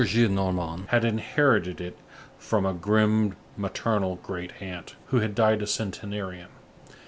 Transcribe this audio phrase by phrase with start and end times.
[0.03, 1.95] Gillenormand had inherited it
[2.39, 6.49] from a grim maternal great aunt, who had died a centenarian.